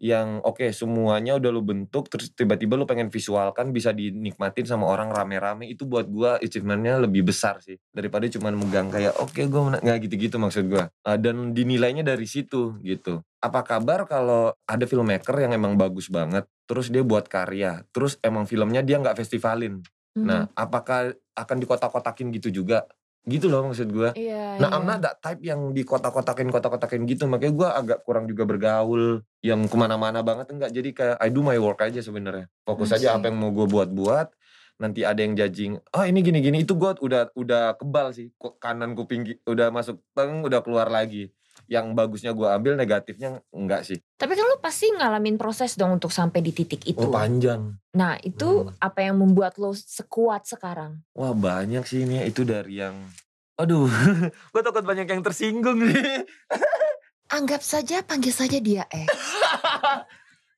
yang 0.00 0.40
oke 0.40 0.64
semuanya 0.72 1.36
udah 1.36 1.50
lu 1.52 1.60
bentuk 1.60 2.08
terus 2.08 2.32
tiba-tiba 2.32 2.72
lu 2.80 2.88
pengen 2.88 3.12
visualkan 3.12 3.68
bisa 3.68 3.92
dinikmatin 3.92 4.64
sama 4.64 4.88
orang 4.88 5.12
rame-rame 5.12 5.68
itu 5.68 5.84
buat 5.84 6.08
gua 6.08 6.40
achievementnya 6.40 7.04
lebih 7.04 7.28
besar 7.28 7.60
sih 7.60 7.76
daripada 7.92 8.24
cuman 8.24 8.56
megang 8.56 8.88
kayak 8.88 9.12
oke 9.20 9.44
gua 9.52 9.68
menang 9.68 9.84
nggak 9.84 9.98
gitu-gitu 10.08 10.40
maksud 10.40 10.64
gua. 10.72 10.88
Eh, 11.04 11.20
dan 11.20 11.52
dinilainya 11.52 12.00
dari 12.00 12.24
situ 12.24 12.80
gitu. 12.80 13.20
Apa 13.44 13.60
kabar 13.60 14.08
kalau 14.08 14.56
ada 14.64 14.88
filmmaker 14.88 15.36
yang 15.36 15.52
emang 15.52 15.76
bagus 15.76 16.08
banget 16.08 16.48
terus 16.64 16.88
dia 16.88 17.04
buat 17.04 17.28
karya 17.28 17.84
terus 17.92 18.16
emang 18.24 18.48
filmnya 18.48 18.80
dia 18.80 18.96
nggak 18.96 19.20
festivalin? 19.20 19.84
Hmm. 20.10 20.26
nah 20.26 20.42
apakah 20.58 21.14
akan 21.38 21.56
dikotak-kotakin 21.62 22.34
gitu 22.34 22.50
juga 22.50 22.82
gitu 23.28 23.52
loh 23.52 23.68
maksud 23.68 23.88
gua 23.92 24.10
Iya, 24.16 24.56
Nah, 24.60 24.68
iya. 24.68 24.76
I'm 24.76 24.84
not 24.84 25.00
that 25.00 25.16
type 25.20 25.40
yang 25.40 25.72
di 25.72 25.84
kotak-kotakin, 25.84 26.52
kotak-kotakin 26.52 27.08
gitu. 27.08 27.24
Makanya 27.24 27.52
gue 27.56 27.68
agak 27.68 27.98
kurang 28.04 28.28
juga 28.28 28.44
bergaul, 28.44 29.24
yang 29.40 29.64
ke 29.64 29.76
mana-mana 29.76 30.20
banget 30.20 30.52
enggak. 30.52 30.68
Jadi 30.68 30.90
kayak 30.92 31.16
I 31.16 31.32
do 31.32 31.40
my 31.40 31.56
work 31.56 31.80
aja 31.80 32.00
sebenarnya. 32.04 32.44
Fokus 32.64 32.92
I 32.92 33.00
aja 33.00 33.08
see. 33.08 33.16
apa 33.16 33.32
yang 33.32 33.40
mau 33.40 33.48
gue 33.52 33.64
buat-buat. 33.64 34.28
Nanti 34.80 35.04
ada 35.04 35.20
yang 35.20 35.36
judging, 35.36 35.76
oh 35.76 36.04
ini 36.04 36.20
gini-gini. 36.20 36.64
Itu 36.64 36.76
gue 36.76 36.96
udah 37.00 37.32
udah 37.36 37.76
kebal 37.76 38.12
sih. 38.12 38.32
Kanan 38.60 38.96
kuping 38.96 39.28
udah 39.44 39.68
masuk 39.68 40.00
teng, 40.12 40.40
udah 40.40 40.60
keluar 40.64 40.88
lagi. 40.88 41.28
Yang 41.66 41.86
bagusnya 41.92 42.32
gue 42.32 42.46
ambil, 42.46 42.72
negatifnya 42.74 43.42
enggak 43.50 43.82
sih. 43.82 43.98
Tapi 44.14 44.32
kan 44.32 44.44
lu 44.44 44.56
pasti 44.58 44.88
ngalamin 44.88 45.34
proses 45.34 45.74
dong 45.74 45.96
untuk 45.96 46.08
sampai 46.08 46.40
di 46.40 46.50
titik 46.50 46.86
itu. 46.86 47.00
Oh 47.00 47.10
panjang. 47.10 47.76
Nah 47.92 48.16
itu 48.20 48.68
Hmm. 48.68 48.74
apa 48.78 49.02
yang 49.02 49.18
membuat 49.18 49.56
lo 49.56 49.72
sekuat 49.72 50.46
sekarang? 50.46 51.02
Wah 51.12 51.32
banyak 51.32 51.82
sih 51.82 52.04
ini. 52.04 52.22
Itu 52.24 52.42
dari 52.42 52.78
yang... 52.78 52.96
Aduh, 53.56 53.90
gue 54.52 54.62
takut 54.62 54.80
banyak 54.80 55.04
yang 55.04 55.20
tersinggung 55.20 55.82
nih. 55.82 56.24
Anggap 57.36 57.60
saja 57.60 58.00
panggil 58.00 58.32
saja 58.32 58.58
dia 58.58 58.84
eh. 58.88 59.06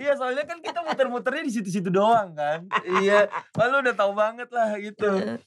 Iya 0.01 0.19
soalnya 0.19 0.43
kan 0.43 0.59
kita 0.59 0.83
muter-muternya 0.83 1.47
di 1.47 1.53
situ-situ 1.53 1.87
doang 1.87 2.35
kan. 2.35 2.67
iya, 2.99 3.31
lalu 3.55 3.87
udah 3.87 3.95
tahu 3.95 4.13
banget 4.13 4.51
lah 4.51 4.75
gitu. 4.75 5.39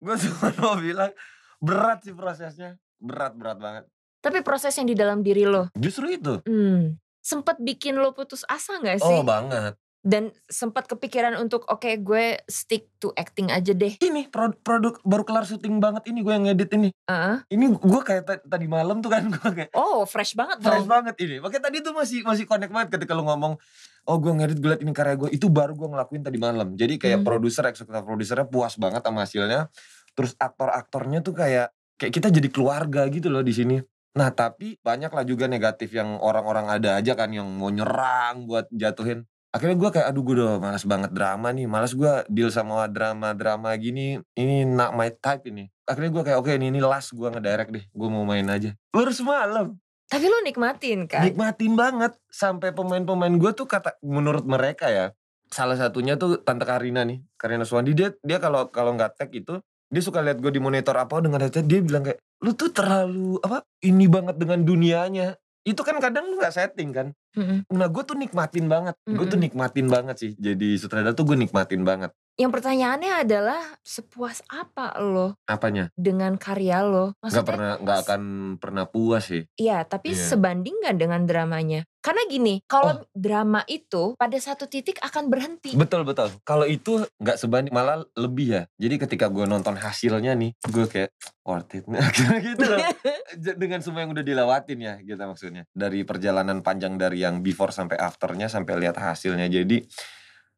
Gue 0.00 0.16
cuma 0.16 0.48
mau 0.56 0.80
bilang 0.80 1.12
berat 1.58 2.00
sih 2.00 2.16
prosesnya, 2.16 2.80
berat 2.96 3.36
berat 3.36 3.58
banget. 3.60 3.84
Tapi 4.18 4.40
proses 4.40 4.72
yang 4.72 4.84
di 4.84 4.94
dalam 4.94 5.20
diri 5.20 5.42
lo, 5.42 5.70
Justru 5.72 6.10
itu. 6.10 6.42
hmm, 6.42 6.94
sempet 7.18 7.58
bikin 7.58 7.94
lo 7.94 8.10
putus 8.10 8.42
asa 8.44 8.76
nggak 8.76 8.98
sih? 8.98 9.06
Oh 9.08 9.22
banget. 9.22 9.78
Dan 9.98 10.30
sempat 10.44 10.86
kepikiran 10.86 11.34
untuk 11.36 11.66
oke 11.66 11.90
gue 11.98 12.24
stick 12.44 12.86
to 12.96 13.10
acting 13.12 13.48
aja 13.48 13.70
deh. 13.70 13.98
Ini 13.98 14.26
pro- 14.26 14.54
produk 14.56 14.94
baru 15.02 15.22
kelar 15.22 15.44
syuting 15.44 15.78
banget 15.78 16.06
ini 16.06 16.22
gue 16.22 16.32
yang 16.32 16.46
ngedit 16.46 16.70
ini. 16.72 16.88
Heeh. 17.04 17.36
Ini 17.48 17.64
gue 17.72 18.02
kayak 18.02 18.22
ta- 18.24 18.40
tadi 18.40 18.66
malam 18.66 18.98
tuh 18.98 19.10
kan 19.10 19.26
gue 19.28 19.50
kayak 19.52 19.70
Oh 19.72 20.02
fresh 20.02 20.32
banget 20.32 20.58
fresh 20.60 20.82
dong. 20.82 20.88
banget 20.88 21.18
ini. 21.18 21.38
Makanya 21.38 21.62
tadi 21.64 21.78
tuh 21.80 21.92
masih 21.92 22.22
masih 22.22 22.44
connect 22.44 22.70
banget 22.70 22.88
ketika 22.94 23.12
lu 23.12 23.22
ngomong 23.22 23.58
oh 24.04 24.16
gue 24.16 24.32
ngedit 24.32 24.58
gue 24.58 24.70
liat 24.70 24.80
ini 24.80 24.92
karya 24.92 25.14
gue 25.16 25.30
itu 25.30 25.46
baru 25.46 25.74
gue 25.74 25.88
ngelakuin 25.88 26.22
tadi 26.22 26.38
malam. 26.38 26.68
Jadi 26.72 26.94
kayak 26.96 27.18
Hmm. 27.18 27.26
produser 27.26 27.64
eksekutif 27.66 28.00
produsernya 28.00 28.46
puas 28.46 28.74
banget 28.74 29.02
sama 29.02 29.18
hasilnya. 29.20 29.66
Terus 30.14 30.32
aktor-aktornya 30.34 31.20
tuh 31.20 31.34
kayak 31.34 31.68
kayak 31.94 32.12
kita 32.12 32.28
jadi 32.30 32.48
keluarga 32.48 33.02
gitu 33.08 33.28
loh 33.28 33.42
di 33.42 33.52
sini. 33.52 33.76
Nah 34.16 34.32
tapi 34.32 34.80
banyak 34.80 35.12
lah 35.12 35.24
juga 35.26 35.50
negatif 35.50 35.92
yang 35.92 36.16
orang-orang 36.22 36.70
ada 36.70 36.96
aja 36.96 37.12
kan 37.12 37.28
yang 37.34 37.48
mau 37.58 37.68
nyerang 37.68 38.48
buat 38.48 38.70
jatuhin. 38.72 39.28
Akhirnya 39.48 39.80
gue 39.80 39.90
kayak 39.90 40.06
aduh 40.12 40.22
gue 40.22 40.34
udah 40.44 40.60
malas 40.60 40.84
banget 40.84 41.10
drama 41.12 41.48
nih. 41.50 41.64
Malas 41.64 41.96
gue 41.96 42.12
deal 42.28 42.52
sama 42.52 42.84
drama-drama 42.86 43.72
gini. 43.80 44.20
Ini 44.36 44.68
not 44.68 44.92
my 44.92 45.08
type 45.08 45.48
ini. 45.48 45.72
Akhirnya 45.88 46.12
gue 46.12 46.22
kayak 46.28 46.38
oke 46.44 46.52
ini, 46.52 46.68
ini 46.68 46.80
last 46.84 47.16
gue 47.16 47.24
ngedirect 47.24 47.72
deh. 47.72 47.84
Gue 47.88 48.08
mau 48.12 48.28
main 48.28 48.44
aja. 48.44 48.76
Baru 48.92 49.08
semalam. 49.08 49.72
Tapi 50.08 50.24
lo 50.28 50.40
nikmatin 50.44 51.08
kan? 51.08 51.24
Nikmatin 51.24 51.72
banget. 51.76 52.12
Sampai 52.28 52.76
pemain-pemain 52.76 53.32
gue 53.40 53.52
tuh 53.56 53.64
kata 53.64 53.96
menurut 54.04 54.44
mereka 54.44 54.92
ya. 54.92 55.16
Salah 55.48 55.80
satunya 55.80 56.20
tuh 56.20 56.44
Tante 56.44 56.68
Karina 56.68 57.08
nih. 57.08 57.24
Karina 57.40 57.64
Suwandi 57.64 57.96
dia 57.96 58.12
dia 58.20 58.36
kalau 58.36 58.68
kalau 58.68 58.92
nggak 58.96 59.16
tag 59.16 59.32
itu 59.32 59.64
dia 59.88 60.02
suka 60.04 60.20
lihat 60.20 60.38
gue 60.38 60.52
di 60.52 60.60
monitor 60.60 60.94
apa 60.96 61.20
dengan 61.24 61.40
headset 61.40 61.64
dia 61.64 61.80
bilang 61.80 62.04
kayak 62.04 62.20
lu 62.44 62.52
tuh 62.54 62.70
terlalu 62.70 63.40
apa 63.40 63.64
ini 63.82 64.06
banget 64.06 64.36
dengan 64.36 64.62
dunianya. 64.62 65.34
Itu 65.66 65.84
kan 65.84 66.00
kadang 66.00 66.32
lu 66.32 66.40
nggak 66.40 66.54
setting 66.54 66.90
kan? 66.96 67.08
Mm-mm. 67.36 67.68
nah 67.76 67.88
gue 67.92 68.02
tuh 68.04 68.16
nikmatin 68.16 68.72
banget. 68.72 68.96
Gue 69.04 69.26
tuh 69.28 69.36
nikmatin 69.36 69.86
banget 69.90 70.16
sih. 70.16 70.32
Jadi 70.38 70.80
sutradara 70.80 71.12
tuh 71.12 71.28
gue 71.28 71.36
nikmatin 71.36 71.84
banget 71.84 72.12
Yang 72.38 72.54
pertanyaannya 72.54 73.26
adalah 73.26 73.58
sepuas 73.82 74.46
apa 74.46 74.94
lo 75.02 75.34
apanya? 75.50 75.90
dengan 75.98 76.38
karya 76.38 76.86
lo? 76.86 77.18
nggak 77.18 77.42
pernah 77.42 77.82
nggak 77.82 77.98
akan 78.06 78.22
pernah 78.62 78.86
puas 78.86 79.26
sih. 79.26 79.42
Iya, 79.58 79.82
tapi 79.82 80.14
Iya. 80.14 80.22
sebanding 80.22 80.78
nggak 80.78 80.96
dengan 81.02 81.26
dramanya? 81.26 81.82
Karena 81.98 82.22
gini, 82.30 82.62
kalau 82.70 83.02
drama 83.10 83.66
itu 83.66 84.14
pada 84.14 84.38
satu 84.38 84.70
titik 84.70 85.02
akan 85.02 85.26
berhenti. 85.26 85.74
betul 85.74 86.06
betul. 86.06 86.30
Kalau 86.46 86.62
itu 86.62 87.02
nggak 87.18 87.42
sebanding 87.42 87.74
malah 87.74 88.06
lebih 88.14 88.54
ya. 88.54 88.62
Jadi 88.78 89.02
ketika 89.02 89.26
gue 89.26 89.42
nonton 89.42 89.74
hasilnya 89.74 90.38
nih 90.38 90.54
gue 90.62 90.86
kayak 90.86 91.10
worth 91.42 91.74
it. 91.74 91.90
Gitu 92.54 92.64
loh. 92.64 92.78
Dengan 93.66 93.82
semua 93.82 94.06
yang 94.06 94.14
udah 94.14 94.22
dilewatin 94.22 94.78
ya 94.78 94.94
gitu 95.02 95.18
maksudnya. 95.18 95.66
Dari 95.74 96.06
perjalanan 96.06 96.62
panjang 96.62 96.94
dari 96.94 97.26
yang 97.26 97.42
before 97.42 97.74
sampai 97.74 97.98
afternya 97.98 98.46
sampai 98.46 98.78
lihat 98.78 98.94
hasilnya. 98.94 99.50
Jadi 99.50 99.82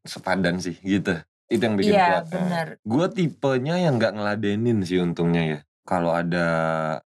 sepadan 0.04 0.60
sih 0.60 0.76
gitu 0.84 1.16
itu 1.50 1.60
yang 1.60 1.74
bikin 1.74 1.92
Iya, 1.92 2.06
kuat. 2.06 2.24
benar. 2.30 2.66
gue 2.78 3.06
tipenya 3.10 3.74
yang 3.76 3.98
nggak 3.98 4.14
ngeladenin 4.14 4.78
sih 4.80 4.96
untungnya 4.96 5.42
ya. 5.44 5.60
Kalau 5.82 6.14
ada 6.14 6.48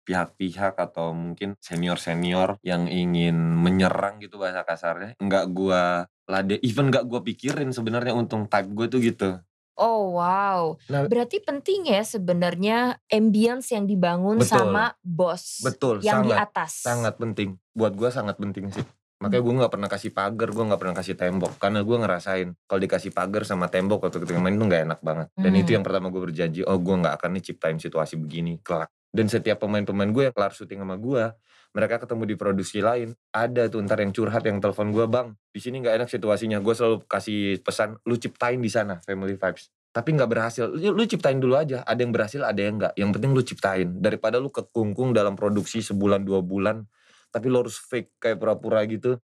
pihak-pihak 0.02 0.74
atau 0.74 1.14
mungkin 1.14 1.54
senior-senior 1.56 2.58
yang 2.60 2.84
ingin 2.84 3.32
menyerang 3.54 4.18
gitu 4.18 4.36
bahasa 4.36 4.62
kasarnya 4.62 5.14
nggak 5.16 5.44
gue 5.48 5.82
lade 6.26 6.56
even 6.60 6.90
nggak 6.90 7.06
gue 7.06 7.20
pikirin 7.24 7.70
sebenarnya 7.70 8.10
untung 8.10 8.44
type 8.44 8.66
gue 8.68 8.86
tuh 8.88 8.98
gitu. 8.98 9.30
Oh 9.72 10.12
wow, 10.12 10.76
Nah- 10.86 11.06
berarti 11.06 11.40
penting 11.40 11.88
ya 11.88 12.02
sebenarnya 12.02 12.78
ambience 13.08 13.70
yang 13.70 13.86
dibangun 13.86 14.36
Betul. 14.36 14.52
sama 14.58 14.92
bos 15.00 15.62
betul 15.62 15.96
yang 16.00 16.20
di 16.20 16.28
sangat. 16.28 16.44
atas. 16.44 16.72
sangat 16.82 17.14
penting. 17.16 17.56
Buat 17.72 17.94
gue 17.94 18.08
sangat 18.08 18.36
penting 18.36 18.68
sih 18.68 18.84
makanya 19.22 19.42
gue 19.46 19.54
nggak 19.62 19.72
pernah 19.72 19.88
kasih 19.88 20.10
pagar 20.10 20.48
gue 20.50 20.64
nggak 20.66 20.80
pernah 20.82 20.96
kasih 20.98 21.14
tembok. 21.14 21.52
Karena 21.62 21.80
gue 21.86 21.96
ngerasain 22.02 22.48
kalau 22.66 22.80
dikasih 22.82 23.14
pagar 23.14 23.46
sama 23.46 23.70
tembok 23.70 24.10
waktu 24.10 24.18
ketika 24.18 24.42
main 24.42 24.58
tuh 24.58 24.66
nggak 24.66 24.82
enak 24.90 25.00
banget. 25.06 25.26
Dan 25.38 25.54
Hmm. 25.54 25.62
itu 25.62 25.70
yang 25.78 25.84
pertama 25.86 26.10
gue 26.10 26.18
berjanji 26.18 26.60
oh 26.66 26.74
gue 26.82 26.94
nggak 26.98 27.14
akan 27.22 27.30
nih 27.38 27.42
ciptain 27.46 27.78
situasi 27.78 28.18
begini 28.18 28.58
kelak. 28.58 28.90
Dan 29.14 29.30
setiap 29.30 29.62
pemain-pemain 29.62 30.10
gue 30.10 30.22
yang 30.26 30.34
kelar 30.34 30.50
syuting 30.50 30.82
sama 30.82 30.98
gue 30.98 31.24
mereka 31.72 32.04
ketemu 32.04 32.28
di 32.28 32.36
produksi 32.36 32.84
lain 32.84 33.16
ada 33.32 33.64
tuh 33.64 33.80
ntar 33.88 33.96
yang 34.04 34.12
curhat 34.12 34.44
yang 34.44 34.60
telepon 34.60 34.92
gue 34.92 35.08
bang 35.08 35.32
di 35.48 35.60
sini 35.62 35.80
nggak 35.80 36.04
enak 36.04 36.08
situasinya. 36.10 36.58
Gue 36.60 36.74
selalu 36.76 37.06
kasih 37.08 37.62
pesan 37.64 37.96
lu 38.04 38.18
ciptain 38.18 38.60
di 38.60 38.68
sana 38.68 39.00
family 39.00 39.38
vibes. 39.38 39.72
Tapi 39.92 40.08
nggak 40.16 40.28
berhasil. 40.28 40.72
Lu, 40.72 40.96
lu 40.96 41.04
ciptain 41.04 41.36
dulu 41.36 41.56
aja 41.56 41.84
ada 41.84 42.00
yang 42.00 42.12
berhasil 42.12 42.40
ada 42.40 42.60
yang 42.60 42.80
nggak. 42.80 42.92
Yang 42.96 43.10
penting 43.16 43.30
lu 43.36 43.42
ciptain. 43.44 43.88
Daripada 44.00 44.40
lu 44.40 44.48
kekungkung 44.48 45.12
dalam 45.12 45.36
produksi 45.36 45.84
sebulan 45.84 46.24
dua 46.24 46.40
bulan 46.40 46.84
tapi 47.32 47.48
lu 47.48 47.64
harus 47.64 47.80
fake 47.80 48.20
kayak 48.20 48.36
pura-pura 48.36 48.84
gitu. 48.84 49.16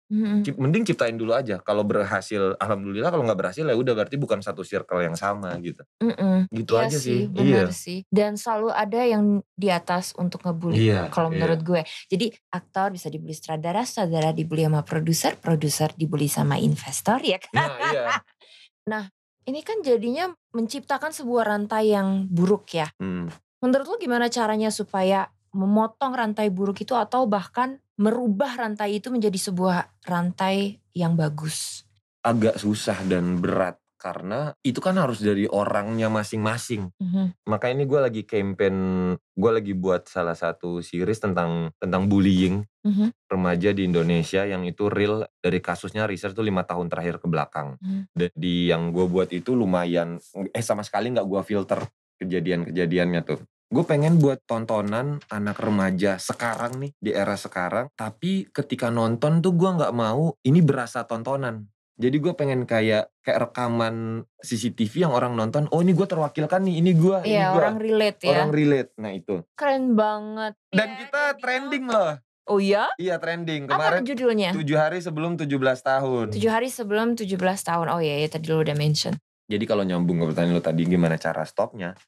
Cip- 0.46 0.56
mending 0.56 0.86
ciptain 0.86 1.18
dulu 1.18 1.34
aja 1.34 1.58
kalau 1.58 1.82
berhasil 1.82 2.54
alhamdulillah 2.62 3.10
kalau 3.10 3.26
nggak 3.26 3.38
berhasil 3.42 3.66
ya 3.66 3.74
udah 3.74 3.92
berarti 3.98 4.14
bukan 4.14 4.38
satu 4.38 4.62
circle 4.62 5.02
yang 5.02 5.18
sama 5.18 5.50
gitu 5.58 5.82
Mm-mm. 5.98 6.46
gitu 6.54 6.78
Iya 6.78 6.86
aja 6.86 6.98
sih, 7.02 7.02
sih 7.02 7.20
benar 7.26 7.68
sih. 7.74 7.98
Dan 8.06 8.38
selalu 8.38 8.70
ada 8.70 9.00
yang 9.02 9.42
di 9.58 9.68
atas 9.68 10.14
untuk 10.14 10.46
ngebully. 10.46 10.86
Iya, 10.94 11.10
Kalau 11.10 11.28
iya. 11.28 11.42
menurut 11.42 11.60
gue, 11.66 11.82
jadi 12.06 12.30
aktor 12.54 12.94
bisa 12.94 13.10
dibully 13.10 13.34
sutradara, 13.34 13.82
sutradara 13.82 14.30
dibully 14.30 14.62
sama 14.62 14.86
produser, 14.86 15.34
produser 15.36 15.90
dibully 15.98 16.30
sama 16.30 16.56
investor 16.62 17.18
ya 17.20 17.42
kan. 17.42 17.52
nah 17.52 17.68
iya 17.90 18.04
Ini 19.46 19.62
kan 19.62 19.78
jadinya 19.78 20.34
menciptakan 20.58 21.14
sebuah 21.14 21.46
rantai 21.46 21.94
yang 21.94 22.26
buruk 22.26 22.66
ya. 22.74 22.90
Hmm. 22.98 23.30
Menurut 23.62 23.86
lo 23.86 23.96
gimana 24.02 24.26
caranya 24.26 24.74
supaya 24.74 25.30
memotong 25.54 26.12
rantai 26.18 26.50
buruk 26.50 26.82
itu 26.82 26.98
atau 26.98 27.30
bahkan 27.30 27.78
merubah 27.96 28.52
rantai 28.56 29.00
itu 29.00 29.08
menjadi 29.08 29.36
sebuah 29.36 29.88
rantai 30.04 30.80
yang 30.92 31.16
bagus? 31.16 31.84
agak 32.26 32.58
susah 32.58 33.06
dan 33.06 33.38
berat 33.38 33.78
karena 33.96 34.52
itu 34.60 34.76
kan 34.82 34.98
harus 34.98 35.22
dari 35.22 35.46
orangnya 35.48 36.10
masing-masing 36.10 36.90
Mhm. 37.00 37.48
makanya 37.48 37.74
ini 37.80 37.84
gue 37.86 38.00
lagi 38.02 38.22
campaign 38.26 38.76
gue 39.14 39.50
lagi 39.50 39.72
buat 39.72 40.10
salah 40.10 40.34
satu 40.34 40.82
series 40.82 41.22
tentang 41.22 41.70
tentang 41.78 42.10
bullying 42.10 42.66
Mhm. 42.82 43.14
remaja 43.30 43.70
di 43.72 43.86
Indonesia 43.88 44.42
yang 44.44 44.66
itu 44.66 44.90
real 44.90 45.24
dari 45.38 45.62
kasusnya 45.62 46.04
research 46.04 46.34
tuh 46.34 46.44
lima 46.44 46.66
tahun 46.66 46.90
terakhir 46.90 47.22
ke 47.22 47.26
belakang 47.30 47.78
Hmm. 47.80 48.04
Dan 48.10 48.28
di 48.36 48.68
yang 48.68 48.90
gue 48.90 49.06
buat 49.06 49.30
itu 49.32 49.54
lumayan 49.54 50.18
eh 50.52 50.64
sama 50.66 50.82
sekali 50.82 51.14
nggak 51.14 51.26
gue 51.26 51.40
filter 51.46 51.80
kejadian-kejadiannya 52.20 53.20
tuh 53.24 53.40
gue 53.66 53.82
pengen 53.82 54.22
buat 54.22 54.38
tontonan 54.46 55.18
anak 55.26 55.58
remaja 55.58 56.16
sekarang 56.16 56.78
nih 56.78 56.92
di 56.96 57.10
era 57.10 57.34
sekarang 57.34 57.90
tapi 57.92 58.46
ketika 58.48 58.88
nonton 58.88 59.42
tuh 59.42 59.52
gue 59.52 59.66
nggak 59.68 59.90
mau 59.90 60.38
ini 60.40 60.62
berasa 60.62 61.02
tontonan 61.02 61.66
jadi 61.96 62.14
gue 62.14 62.30
pengen 62.32 62.62
kayak 62.62 63.10
kayak 63.20 63.38
rekaman 63.42 64.22
CCTV 64.38 65.02
yang 65.02 65.10
orang 65.10 65.34
nonton 65.34 65.66
oh 65.68 65.82
ini 65.82 65.92
gue 65.92 66.06
terwakilkan 66.06 66.62
nih 66.62 66.78
ini 66.78 66.92
gue 66.94 67.16
ini 67.24 67.34
Iya 67.34 67.46
gue 67.48 67.58
orang 67.58 67.76
relate 67.76 68.18
ya. 68.20 68.30
orang 68.30 68.50
relate 68.50 68.90
nah 68.94 69.10
itu 69.10 69.36
Keren 69.52 69.84
banget. 69.92 70.54
dan 70.70 70.86
Iya, 70.86 70.96
kita 71.02 71.22
trending 71.36 71.84
loh 71.88 72.12
Oh 72.46 72.62
iya? 72.62 72.86
iya 72.94 73.18
trending 73.18 73.66
Apa 73.66 73.74
kemarin 73.90 74.06
judulnya? 74.06 74.54
tujuh 74.54 74.78
hari 74.78 75.02
sebelum 75.02 75.34
17 75.34 75.50
tahun 75.82 76.26
Tujuh 76.30 76.46
hari 76.46 76.70
sebelum 76.70 77.18
17 77.18 77.34
tahun. 77.34 77.86
Oh 77.90 77.98
iya, 77.98 78.22
ya 78.22 78.30
tadi 78.30 78.46
lo 78.46 78.62
udah 78.62 78.78
mention. 78.78 79.18
Jadi 79.50 79.64
kalau 79.66 79.82
nyambung 79.82 80.22
ke 80.22 80.30
pertanyaan 80.30 80.54
lo 80.54 80.62
tadi 80.62 80.86
gimana 80.86 81.18
cara 81.18 81.42
stopnya? 81.42 81.98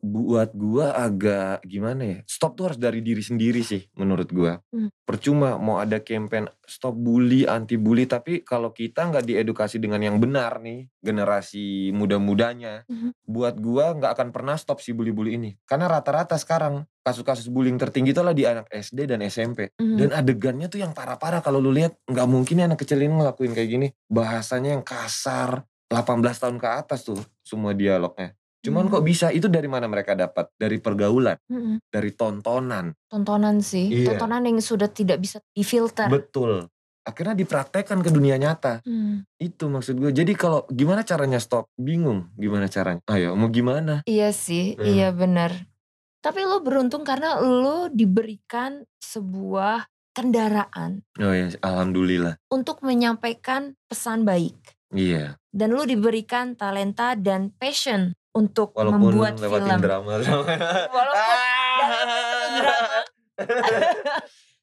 Buat 0.00 0.52
gua 0.54 0.92
agak 0.94 1.64
gimana 1.64 2.02
ya? 2.04 2.18
Stop 2.28 2.54
tuh 2.54 2.70
harus 2.70 2.78
dari 2.78 3.00
diri 3.00 3.24
sendiri 3.24 3.64
sih 3.64 3.88
menurut 3.96 4.28
gua. 4.30 4.60
Hmm. 4.70 4.92
Percuma 5.02 5.56
mau 5.56 5.80
ada 5.82 5.98
campaign 5.98 6.46
stop 6.68 6.94
bully, 6.94 7.48
anti 7.48 7.80
bully 7.80 8.04
tapi 8.06 8.44
kalau 8.44 8.70
kita 8.70 9.08
nggak 9.08 9.24
diedukasi 9.24 9.80
dengan 9.80 10.02
yang 10.04 10.20
benar 10.20 10.60
nih, 10.60 10.86
generasi 11.00 11.90
muda-mudanya, 11.96 12.84
Mhm. 12.86 13.14
buat 13.24 13.56
gua 13.58 13.96
nggak 13.96 14.12
akan 14.12 14.28
pernah 14.30 14.54
stop 14.60 14.78
si 14.84 14.92
bully-bully 14.92 15.38
ini. 15.38 15.50
Karena 15.64 15.88
rata-rata 15.88 16.36
sekarang 16.36 16.84
kasus-kasus 17.02 17.46
bullying 17.46 17.78
tertinggi 17.78 18.10
itu 18.10 18.22
lah 18.22 18.34
di 18.34 18.42
anak 18.42 18.66
SD 18.70 19.06
dan 19.06 19.22
SMP. 19.22 19.70
Mhm. 19.78 19.96
Dan 19.96 20.08
adegannya 20.10 20.66
tuh 20.66 20.82
yang 20.82 20.90
parah-parah 20.90 21.38
kalau 21.40 21.62
lu 21.62 21.70
lihat 21.70 21.94
nggak 22.10 22.28
mungkin 22.28 22.62
ya 22.62 22.64
anak 22.66 22.82
kecil 22.82 22.98
ini 22.98 23.14
ngelakuin 23.14 23.54
kayak 23.54 23.70
gini. 23.70 23.88
Bahasanya 24.10 24.74
yang 24.74 24.82
kasar, 24.82 25.62
18 25.86 26.42
tahun 26.42 26.58
ke 26.58 26.66
atas 26.66 27.06
tuh 27.06 27.18
semua 27.46 27.70
dialognya. 27.70 28.34
Cuman 28.60 28.86
Hmm. 28.86 28.92
kok 28.92 29.04
bisa? 29.04 29.26
Itu 29.28 29.46
dari 29.46 29.66
mana 29.66 29.86
mereka 29.86 30.12
dapat? 30.12 30.50
Dari 30.52 30.78
pergaulan, 30.78 31.36
Mm-mm. 31.46 31.78
dari 31.86 32.10
tontonan. 32.10 32.90
Tontonan 33.06 33.60
sih. 33.60 33.86
Iya. 33.86 34.12
Tontonan 34.12 34.42
yang 34.42 34.58
sudah 34.58 34.86
tidak 34.86 35.18
bisa 35.18 35.38
difilter. 35.50 36.06
Betul. 36.06 36.66
Akhirnya 37.02 37.38
dipraktekkan 37.38 38.02
ke 38.02 38.10
dunia 38.10 38.34
nyata. 38.34 38.82
Hmm. 38.82 39.22
Itu 39.36 39.70
maksud 39.70 39.94
gue. 39.96 40.10
Jadi 40.10 40.34
kalau 40.34 40.66
gimana 40.66 41.00
caranya 41.00 41.38
stop? 41.38 41.70
Bingung 41.72 42.34
gimana 42.34 42.66
caranya. 42.66 42.98
Ayo 43.06 43.32
mau 43.32 43.46
gimana? 43.46 44.02
Iya 44.02 44.34
sih, 44.34 44.74
Hmm. 44.74 44.82
iya 44.84 45.08
benar. 45.10 45.54
Tapi 46.18 46.42
lo 46.42 46.58
beruntung 46.58 47.06
karena 47.06 47.38
lo 47.38 47.86
diberikan 47.86 48.82
sebuah 48.98 49.86
kendaraan 50.10 51.06
Oh 51.16 51.30
ya, 51.30 51.54
alhamdulillah. 51.60 52.42
untuk 52.48 52.82
menyampaikan 52.82 53.78
pesan 53.86 54.26
baik. 54.26 54.58
Iya. 54.90 55.38
Dan 55.46 55.72
lo 55.72 55.86
diberikan 55.86 56.52
talenta 56.52 57.14
dan 57.14 57.54
passion 57.54 58.18
untuk 58.36 58.76
Walaupun 58.76 59.00
membuat 59.00 59.40
lewatin 59.40 59.72
film. 59.72 59.80
drama. 59.80 60.12
Walaupun 60.20 60.56
dalam 61.80 62.50
drama. 62.60 62.98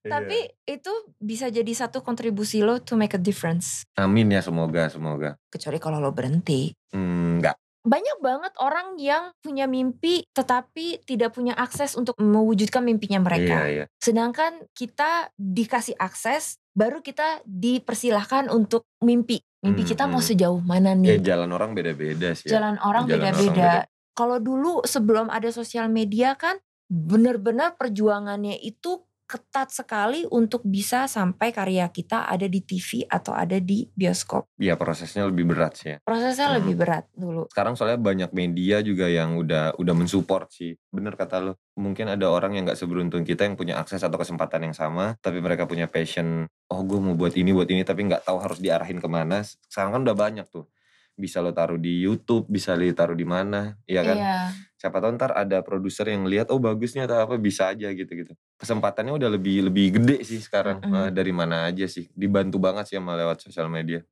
Tapi 0.04 0.40
itu 0.68 0.94
bisa 1.16 1.48
jadi 1.48 1.72
satu 1.72 2.04
kontribusi 2.04 2.60
lo 2.60 2.84
to 2.84 3.00
make 3.00 3.16
a 3.16 3.22
difference. 3.22 3.88
Amin 3.96 4.28
ya 4.30 4.44
semoga 4.44 4.92
semoga. 4.92 5.40
Kecuali 5.48 5.80
kalau 5.80 6.04
lo 6.04 6.12
berhenti. 6.12 6.76
Hmm, 6.92 7.40
enggak. 7.40 7.56
Banyak 7.84 8.20
banget 8.24 8.54
orang 8.64 8.96
yang 8.96 9.32
punya 9.40 9.68
mimpi 9.68 10.24
tetapi 10.32 11.04
tidak 11.04 11.36
punya 11.36 11.56
akses 11.56 11.96
untuk 11.96 12.16
mewujudkan 12.20 12.84
mimpinya 12.84 13.24
mereka. 13.24 13.64
Iya 13.64 13.68
iya. 13.68 13.86
Sedangkan 14.00 14.68
kita 14.72 15.32
dikasih 15.36 15.96
akses, 16.00 16.60
baru 16.74 17.00
kita 17.00 17.46
dipersilahkan 17.46 18.50
untuk 18.50 18.90
mimpi. 19.02 19.40
Mimpi 19.64 19.82
Hmm, 19.86 19.90
kita 19.96 20.04
mau 20.12 20.20
hmm. 20.20 20.30
sejauh 20.34 20.60
mana 20.60 20.92
Ya 21.00 21.16
nih? 21.16 21.24
jalan 21.24 21.50
orang 21.56 21.72
beda-beda 21.72 22.36
sih. 22.36 22.52
ya. 22.52 22.60
Jalan 22.60 22.76
orang 22.84 23.08
beda-beda. 23.08 23.40
beda. 23.54 23.74
Kalau 24.14 24.38
dulu 24.38 24.84
sebelum 24.84 25.32
ada 25.32 25.50
sosial 25.50 25.88
media 25.88 26.36
kan 26.36 26.60
benar-benar 26.92 27.80
perjuangannya 27.80 28.60
itu 28.60 29.02
ketat 29.34 29.74
sekali 29.74 30.30
untuk 30.30 30.62
bisa 30.62 31.10
sampai 31.10 31.50
karya 31.50 31.90
kita 31.90 32.30
ada 32.30 32.46
di 32.46 32.62
TV 32.62 33.10
atau 33.10 33.34
ada 33.34 33.58
di 33.58 33.90
bioskop. 33.90 34.46
Iya 34.62 34.78
prosesnya 34.78 35.26
lebih 35.26 35.50
berat 35.50 35.74
sih 35.74 35.90
ya. 35.90 35.98
Prosesnya 36.06 36.54
Hmm. 36.54 36.58
lebih 36.62 36.78
berat 36.78 37.10
dulu. 37.18 37.50
Sekarang 37.50 37.74
soalnya 37.74 37.98
banyak 37.98 38.30
media 38.30 38.86
juga 38.86 39.10
yang 39.10 39.34
udah 39.42 39.74
udah 39.82 39.94
mensupport 39.98 40.46
sih. 40.54 40.78
Bener 40.94 41.18
kata 41.18 41.42
lo. 41.42 41.58
Mungkin 41.74 42.14
ada 42.14 42.30
orang 42.30 42.54
yang 42.54 42.70
gak 42.70 42.78
seberuntung 42.78 43.26
kita 43.26 43.50
yang 43.50 43.58
punya 43.58 43.82
akses 43.82 44.06
atau 44.06 44.22
kesempatan 44.22 44.70
yang 44.70 44.78
sama, 44.78 45.18
tapi 45.18 45.42
mereka 45.42 45.66
punya 45.66 45.90
passion. 45.90 46.46
Oh 46.70 46.86
gue 46.86 47.02
mau 47.02 47.18
buat 47.18 47.34
ini 47.34 47.50
buat 47.50 47.66
ini, 47.66 47.82
tapi 47.82 48.06
nggak 48.06 48.30
tahu 48.30 48.38
harus 48.38 48.62
diarahin 48.62 49.02
ke 49.02 49.10
mana. 49.10 49.42
Sekarang 49.42 49.98
kan 49.98 50.02
udah 50.06 50.14
banyak 50.14 50.46
tuh. 50.54 50.70
Bisa 51.18 51.42
lo 51.42 51.50
taruh 51.50 51.82
di 51.82 52.06
YouTube, 52.06 52.46
bisa 52.46 52.78
lo 52.78 52.86
taruh 52.94 53.18
di 53.18 53.26
mana, 53.26 53.74
iya 53.90 54.06
kan? 54.06 54.18
Iya. 54.18 54.38
Siapa 54.84 55.00
tahu 55.00 55.16
ntar 55.16 55.32
ada 55.32 55.64
produser 55.64 56.12
yang 56.12 56.28
lihat, 56.28 56.52
oh 56.52 56.60
bagusnya 56.60 57.08
atau 57.08 57.24
apa 57.24 57.40
bisa 57.40 57.72
aja 57.72 57.88
gitu-gitu. 57.96 58.36
Kesempatannya 58.60 59.16
udah 59.16 59.32
lebih 59.32 59.72
lebih 59.72 59.96
gede 59.96 60.28
sih 60.28 60.44
sekarang. 60.44 60.84
Mm-mm. 60.84 61.08
Eh, 61.08 61.10
dari 61.16 61.32
mana 61.32 61.72
aja 61.72 61.88
sih. 61.88 62.12
Dibantu 62.12 62.60
banget 62.60 62.92
sih 62.92 63.00
sama 63.00 63.16
lewat 63.16 63.40
sosial 63.48 63.72
media. 63.72 64.04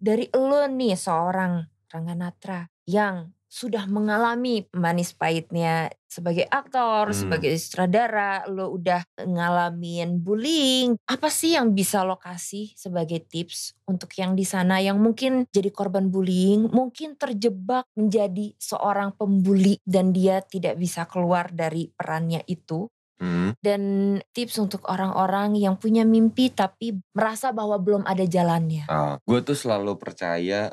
Dari 0.00 0.32
lo 0.32 0.64
nih 0.64 0.96
seorang 0.96 1.68
Rangga 1.92 2.16
Natra 2.16 2.64
yang 2.88 3.28
sudah 3.48 3.88
mengalami 3.88 4.68
manis 4.76 5.16
pahitnya 5.16 5.88
sebagai 6.04 6.44
aktor, 6.48 7.12
Hmm. 7.12 7.16
sebagai 7.16 7.52
sutradara, 7.56 8.44
lo 8.44 8.68
udah 8.72 9.04
ngalamin 9.24 10.20
bullying. 10.20 10.96
Apa 11.08 11.32
sih 11.32 11.56
yang 11.56 11.72
bisa 11.72 12.04
lo 12.04 12.20
kasih 12.20 12.72
sebagai 12.76 13.24
tips 13.24 13.72
untuk 13.88 14.12
yang 14.20 14.36
di 14.36 14.44
sana 14.44 14.80
yang 14.84 15.00
mungkin 15.00 15.48
jadi 15.48 15.72
korban 15.72 16.12
bullying, 16.12 16.68
mungkin 16.68 17.16
terjebak 17.16 17.88
menjadi 17.96 18.52
seorang 18.60 19.16
pembuli 19.16 19.80
dan 19.84 20.12
dia 20.12 20.44
tidak 20.44 20.76
bisa 20.76 21.08
keluar 21.08 21.48
dari 21.48 21.88
perannya 21.88 22.44
itu? 22.44 22.88
Hmm. 23.18 23.50
Dan 23.58 23.82
tips 24.30 24.62
untuk 24.62 24.86
orang-orang 24.86 25.58
yang 25.58 25.74
punya 25.74 26.06
mimpi 26.06 26.54
tapi 26.54 27.02
merasa 27.10 27.50
bahwa 27.50 27.74
belum 27.74 28.06
ada 28.06 28.22
jalannya. 28.22 28.86
gue 29.26 29.40
tuh 29.42 29.58
selalu 29.58 29.98
percaya 29.98 30.70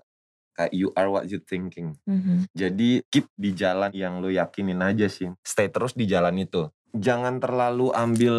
kayak 0.56 0.72
you 0.72 0.90
are 0.96 1.12
what 1.12 1.28
you 1.28 1.44
thinking. 1.44 1.94
Mhm. 2.08 2.48
Jadi 2.56 3.04
keep 3.12 3.28
di 3.36 3.52
jalan 3.52 3.92
yang 3.92 4.24
lo 4.24 4.32
yakinin 4.32 4.80
aja 4.80 5.12
sih. 5.12 5.30
Stay 5.44 5.68
terus 5.68 5.92
di 5.94 6.08
jalan 6.08 6.40
itu. 6.40 6.72
Jangan 6.96 7.44
terlalu 7.44 7.92
ambil 7.92 8.36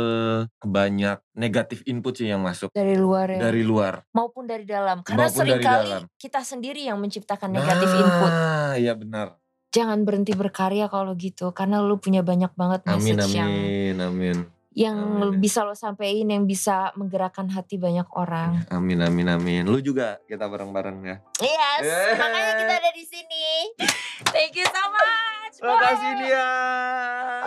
banyak 0.64 1.20
negatif 1.36 1.84
input 1.84 2.16
sih 2.16 2.32
yang 2.32 2.40
masuk 2.40 2.72
Dari 2.72 2.96
luar 2.96 3.28
ya. 3.28 3.52
dari 3.52 3.60
luar. 3.60 4.00
maupun 4.16 4.48
dari 4.48 4.64
dalam. 4.64 5.04
Karena 5.04 5.28
sering 5.28 5.60
kali 5.60 5.92
kita 6.16 6.40
sendiri 6.40 6.80
yang 6.80 6.96
menciptakan 6.96 7.52
negatif 7.52 7.92
input. 7.92 8.32
Nah, 8.32 8.72
iya 8.80 8.96
benar. 8.96 9.36
Jangan 9.76 10.08
berhenti 10.08 10.32
berkarya 10.32 10.88
kalau 10.88 11.12
gitu. 11.20 11.52
Karena 11.52 11.84
lu 11.84 12.00
punya 12.00 12.24
banyak 12.24 12.48
banget 12.56 12.80
Amin 12.88 13.20
message 13.20 13.36
yang 13.36 13.52
amin 13.52 13.96
amin. 14.00 14.38
Yang 14.76 15.24
Amin. 15.24 15.40
bisa 15.40 15.64
lo 15.64 15.72
sampein, 15.72 16.28
yang 16.28 16.44
bisa 16.44 16.92
menggerakkan 16.94 17.48
hati 17.48 17.80
banyak 17.80 18.04
orang. 18.12 18.60
Amin 18.68 19.00
amin 19.00 19.24
amin. 19.26 19.64
Lu 19.64 19.80
juga 19.80 20.20
kita 20.28 20.44
bareng-bareng 20.44 20.98
ya. 21.00 21.16
Yes, 21.40 21.80
Eh. 21.80 22.12
makanya 22.12 22.52
kita 22.60 22.74
ada 22.76 22.90
di 22.92 23.04
sini. 23.04 23.46
Thank 24.36 24.52
you 24.54 24.68
so 24.68 24.82
much. 24.92 25.56
Makasih 25.56 26.12
Boy. 26.12 26.20
dia. 26.28 26.48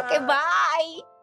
Oke, 0.02 0.18
bye. 0.26 1.19